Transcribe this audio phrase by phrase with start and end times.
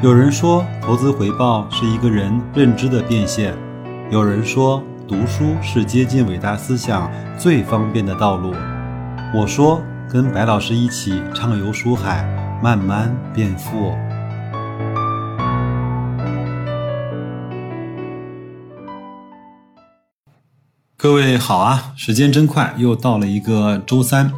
[0.00, 3.52] 有人说，投资回报是一个人认知的变现；
[4.12, 8.54] 有人说，读书是接近伟大思想最方便的道路。
[9.34, 12.22] 我说，跟白老师一起畅游书海，
[12.62, 13.92] 慢慢变富。
[20.96, 24.32] 各位好啊，时间真快，又到了一个周三。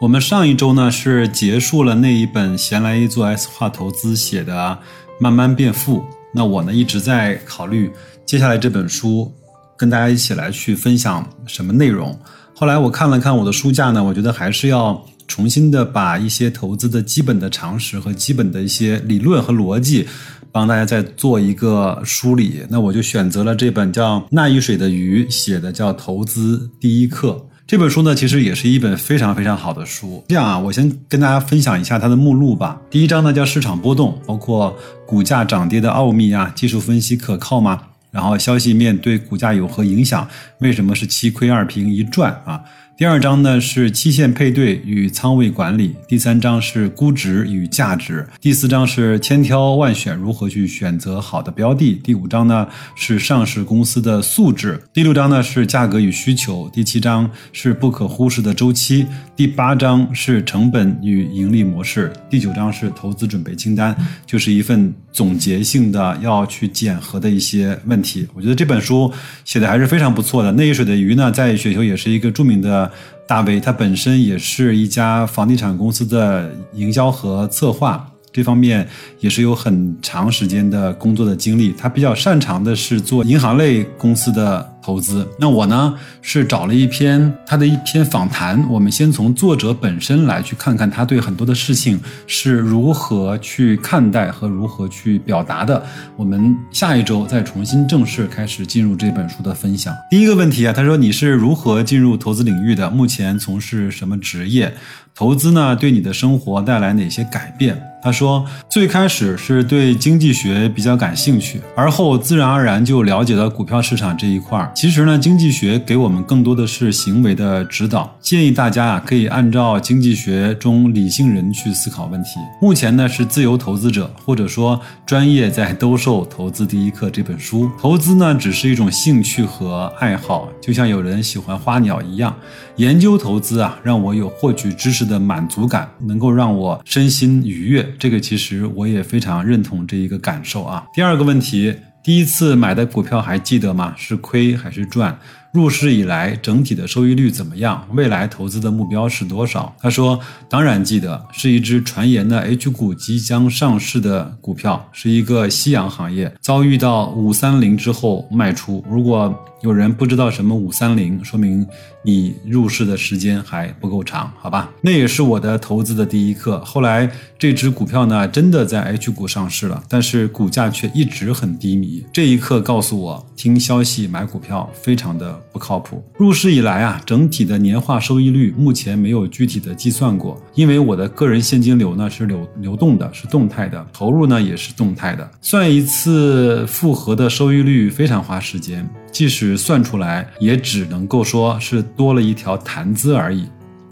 [0.00, 4.78] 我们上一周呢是结束了那一本闲来一做 S 化投资写的
[5.18, 6.04] 慢慢变富。
[6.32, 7.90] 那我呢一直在考虑
[8.24, 9.32] 接下来这本书
[9.76, 12.16] 跟大家一起来去分享什么内容。
[12.54, 20.06] 后来我看了看我的书架呢，我觉得还是要重新的把一些投资的基本的常识和基本的一些理论和逻辑
[20.52, 22.62] 帮大家再做一个梳理。
[22.68, 27.44] 那我就选择了这本叫那一水的鱼写的叫投资第一课。
[27.68, 30.24] 这本书呢，其实也是一本非常非常好的书。
[30.26, 32.80] 这样啊，我先跟大家分享一下它的目录吧。
[32.88, 34.74] 第一章呢叫市场波动，包括
[35.06, 37.78] 股价涨跌的奥秘啊，技术分析可靠吗？
[38.10, 40.26] 然后消息面对股价有何影响？
[40.60, 42.62] 为什么是七亏二平一赚啊？
[42.98, 63.96] 第二章呢是期限配对与仓位管理，第三章是估值与价值，第四章是千挑万选如何去选择好的标的，第五章呢是上市公司的素质，第六章呢是价格与需求，第七章是不可忽视的周期，第八章是成本与盈利模式，第九章是投资准备清单，
[64.26, 68.26] 就是一份总结性的要去检核的一些问题。
[68.34, 69.12] 我觉得这本书
[69.44, 70.50] 写的还是非常不错的。
[70.50, 72.87] 那一水的鱼呢，在雪球也是一个著名的。
[73.26, 78.88] 大伟他本身也是一家房地产公司的营销和策划这方面
[79.20, 81.72] 也是有很长时间的工作的经历。
[81.72, 84.77] 他比较擅长的是做银行类公司的。
[84.88, 95.84] 投资，那我呢是找了一篇他的一篇访谈，我们先从作者本身来去看看他对很多的事情是如何去看待和如何去表达的。
[96.16, 99.94] 我们下一周再重新正式开始进入这本书的分享。
[100.10, 102.88] 第一个问题啊，他说你是如何进入投资领域的？
[102.88, 104.72] 目前从事什么职业？
[105.14, 107.76] 投资呢对你的生活带来哪些改变？
[108.00, 114.70] 他说最开始是对经济学比较感兴趣，而后自然而然就了解了股票市场这一块儿。
[114.80, 122.38] 其实呢，经济学给我们更多的是行为的指导，建议大家啊可以按照经济学中理性人去思考问题。
[122.62, 127.68] 目前呢是自由投资者，或者说专业在兜售《投资第一课》这本书。
[127.76, 132.32] 投资呢只是一种兴趣和爱好，就像有人喜欢花鸟一样。
[132.76, 137.84] 研究投资啊，让我有获取知识的满足感，能够让我身心愉悦。
[137.98, 140.84] 这个其实我也非常认同这一个感受啊。
[140.94, 141.74] 第二个问题。
[142.08, 143.92] 第一次买的股票还记得吗？
[143.94, 145.18] 是亏还是赚？
[145.52, 147.86] 入市以来整体的收益率怎么样？
[147.92, 149.74] 未来投资的目标是多少？
[149.80, 156.32] 他说：“当然记得，是一只传言的 H 股即将上市的股票，是一个夕阳行业。
[156.40, 158.84] 遭遇到五三零之后卖出。
[158.88, 161.66] 如果有人不知道什么五三零，说明
[162.04, 164.70] 你入市的时间还不够长，好吧？
[164.82, 166.62] 那也是我的投资的第一课。
[166.64, 172.04] 后来这只股票呢，真的在 H 股上市了，但是股价却一直很低迷。
[172.12, 176.02] 这一刻告诉我，听消息买股票非常的。”不靠谱。
[176.16, 185.28] 入市以来啊，整体的年化收益率目前没有具体的计算过，因为我的个人现金流呢是流流动的，是动态的，投入呢也是动态的。
[185.40, 193.46] 算一次复合的收益率非常花时间，即使算出来，也只能够说是多了一条谈资而已。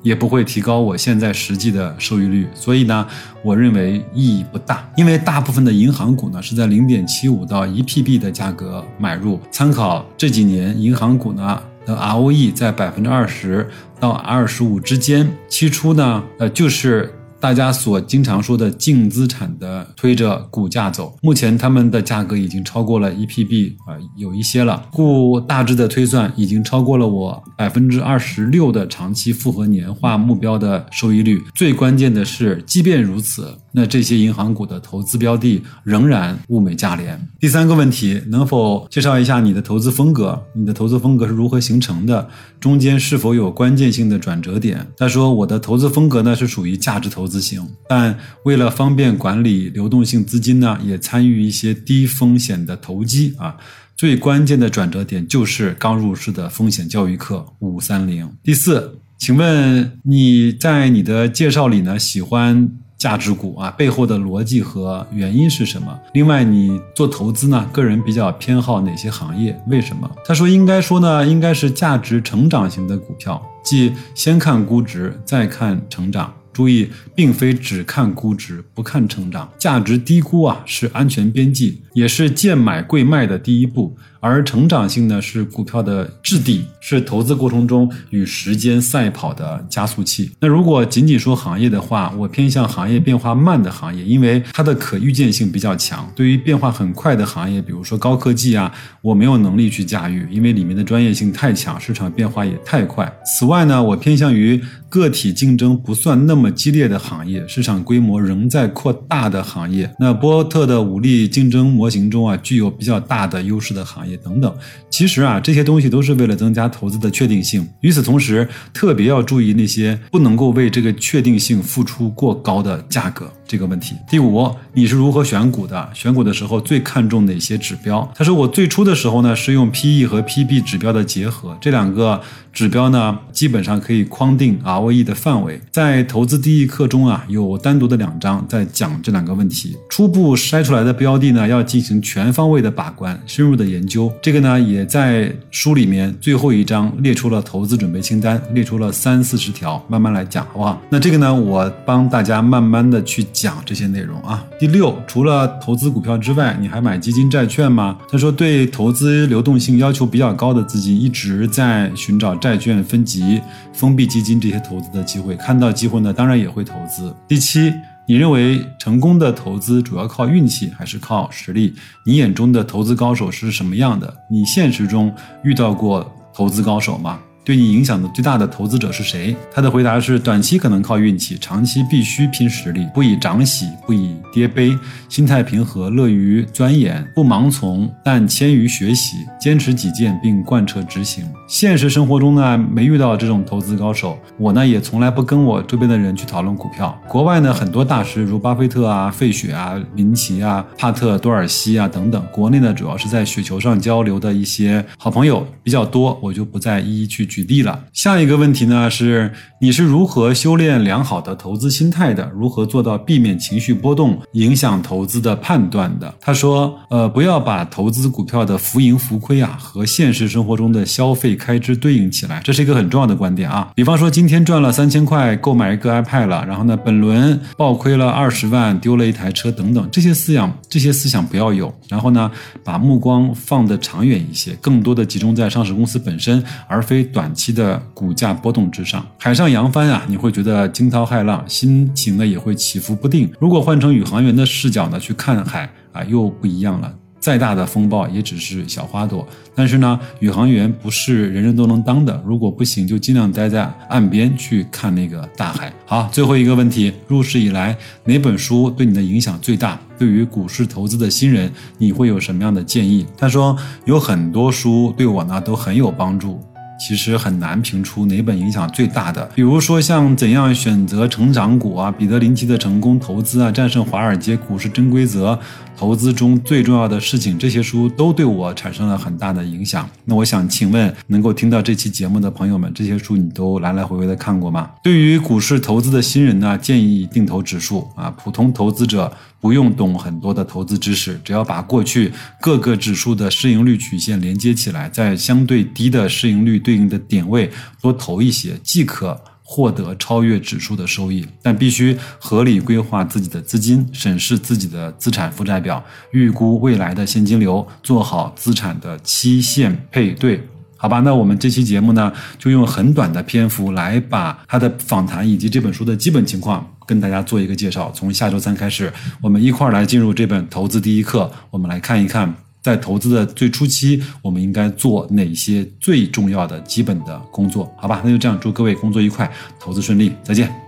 [0.07, 3.05] 也不会提高我现在实际的收益率，所以呢，
[3.43, 4.89] 我认为意义不大。
[4.97, 13.69] 因为大部分的银行股呢是在零点七五到一 P B 的价格买入，参考这几年银行股呢的 ROE 在百分之二十
[13.99, 17.13] 到二十五之间，期初呢，呃就是。
[17.41, 31.43] 大家所经常说的净资产的推着股价走，目前他们的价格已经超过了 EPB 啊，有一些了，故大致的推算已经超过了我百分之二十六的长期复合年化目标的收益率。
[31.55, 33.57] 最关键的是，即便如此。
[33.73, 37.29] 那这些银行股的投资标的仍然物美价廉。
[37.39, 40.43] 第三个问题，能否介绍一下你的投资风格？
[40.55, 42.27] 你的投资风格是如何形成的？
[42.59, 44.87] 中间是否有关键性的转折点？
[44.97, 53.57] 他说，我的投资风格呢是属于价值投投资型，但为了方便管理流动性资金呢，也参与一些低风险的投机啊。
[53.97, 58.31] 最关键的转折点就是刚入市的风险教育课五三零。
[58.45, 62.71] 第四，请问你在你的介绍里呢喜欢？
[62.99, 66.01] 价值股啊，背后的逻辑和原因是什么？
[66.15, 69.55] 另外，你做投资呢，个人比较偏好哪些行业？
[69.69, 70.11] 为什么？
[70.25, 76.33] 他说，应该说呢，应该是价值成长型的股票，即先看估值，再看成长。
[76.57, 83.95] 注意，并非只看估值不看成长，价值低估啊是安全边际，也是贱买贵卖的第一步。
[84.21, 90.31] 而成长性呢，是股票的质地，是投资过程中与时间赛跑的加速器。
[90.41, 96.11] 那如果仅仅说行业的话，我偏向行业变化慢的行业，因为它的可预见性比较强。
[96.15, 98.73] 对于变化很快的行业，比如说高科技啊，
[99.03, 103.11] 我没有能力去驾驭，因为里面的专业性太强，市场变化也太快。
[103.25, 109.91] 此外呢，我偏向于个体竞争不算那么激烈的行业，市场规模仍在扩大的行业。
[109.99, 114.16] 那波特的武力竞争模型中啊，具有比较大的优势的行业。
[114.19, 114.55] 等等，
[114.91, 117.67] 其实啊，这些东西都是为了增加投资的确定性。
[117.81, 123.95] 与此同时，特别要注意那些不能够为这个确定性付出过高的价格这个问题。
[124.09, 125.89] 第五，你是如何选股的？
[125.95, 128.11] 选股的时候最看重哪些指标？
[128.15, 132.21] 他说，我最初的时候呢，是用 PE 和 PB 指标的结合，这两个
[132.53, 135.61] 指标呢，基本上可以框定 ROE 的范围。
[135.71, 139.77] 在投资第一课中啊，有单独的两章在讲这两个问题。
[139.89, 143.96] 初步筛出来的标的呢，要进行全方位的把关，深入的研究。
[144.23, 150.81] 这个呢，也在书里面最后一章列出了投资准备清单，列出了三四十条，慢慢来讲，好不好？
[150.91, 154.45] 那这个呢，我帮大家慢慢的去讲这些内容啊。
[154.59, 157.99] 第六，除了投资股票之外，你还买基金债券吗？
[158.11, 163.41] 他说，对投资流动性要求比较高的资金，一直在寻找债券分级、
[163.73, 167.15] 封闭基金这些投资的机会，看到机会呢，当然也会投资。
[167.29, 167.73] 第七。
[168.09, 171.75] 你认为成功的投资主要靠运气还是靠实力？
[172.05, 174.17] 你眼中的投资高手是什么样的？
[174.31, 175.13] 你现实中
[175.43, 177.19] 遇到过投资高手吗？
[177.47, 179.37] 对你影响的最大的投资者是谁？
[179.55, 182.89] 他的回答是：短期可能靠运气，长期必须拼实力。
[182.93, 184.77] 不以涨喜，不以跌悲，
[185.09, 191.25] 心态平和，乐于钻研，不盲从，但谦于学习，坚持己见并贯彻执行。
[191.47, 197.01] 现实生活中呢，没遇到这种投资高手，我呢也从来不跟我周边的人去讨论股票。
[197.07, 202.21] 国外呢，很多大师如巴菲特啊、费雪啊、林奇啊、帕特多尔西啊等等。
[202.33, 207.36] 国内呢，主要是在雪球上交流的一些好朋友比较多，我就不再一一去。
[207.37, 209.31] 举例了，下一个问题呢是
[209.61, 212.31] 你是如何修炼良好的投资心态的？
[212.35, 216.15] 如何做到避免情绪波动影响投资的判断的？
[216.19, 223.71] 他说，呃，不要把投资股票的浮盈浮亏啊和现实生活中的消费开支对应起来，这是一个很重要的观点啊。
[223.75, 231.71] 比方说，今天赚了三千块购买一个 iPad 了，然后呢，本轮暴亏了二十万，丢了一台车等等，这些思想这些思想不要有。
[231.89, 232.29] 然后呢，
[232.65, 237.33] 把目光放得长远一些，更多的集中在上市公司本身，而非短。
[237.37, 243.31] 期的股价波动之上，海上扬帆啊，你会觉得惊涛骇浪，心情呢也会起伏不定。
[243.39, 246.91] 如果换成宇航员的视角呢去看海啊，又不一样了。
[247.21, 252.23] 再大的风暴也只是小花朵，但是呢，宇航员不是人人都能当的。
[252.25, 255.71] 如果不行，就尽量待在岸边去看那个大海。
[255.85, 259.79] 好，最后一个问题，入市以来哪本书对你的影响最大？
[259.99, 263.07] 对于股市投资的新人，你会有什么样的建议？
[263.17, 266.41] 他说有很多书对我呢都很有帮助。
[266.79, 275.39] 其实很难评出哪本影响最大的，比如说像怎样选择成长股啊，彼得林奇的成功投资啊，战胜华尔街股市真规则。
[275.75, 279.87] 投资中最重要的事情，这些书都对我产生了很大的影响。
[280.07, 284.71] 那我想请问，能够听到这期节目的朋友们，这些书你都来来回回的看过吗？
[284.83, 288.11] 对于股市投资的新人呢，建议定投指数啊。
[288.17, 297.51] 普通投资者不用懂很多的投资知识，只要把过去各个指数的市盈率曲线连接起来，在相对低的市盈率对应的点位
[297.81, 299.21] 多投一些，即可。
[299.49, 310.43] 获得超越指数的收益，但必须合理规划自己的资金，审视自己的资产负债表，预估未来的现金流，做好资产的期限配对。
[310.77, 317.91] 好吧，那我们这期节目呢，就用很短的篇幅来把他的访谈以及这本书的基本情况跟大家做一个介绍。
[317.95, 322.33] 从下周三开始，我们一块儿来进入这本投资第一课，我们来看一看。
[322.63, 327.73] 在投资的最初期，我们应该做哪些最重要的基本的工作？
[327.79, 329.31] 好吧，那就这样，祝各位工作愉快，
[329.61, 330.66] 投资顺利，再见。